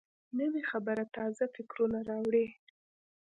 نوې 0.39 0.61
خبرې 0.71 1.05
تازه 1.15 1.43
فکرونه 1.55 1.99
راوړي 2.09 2.47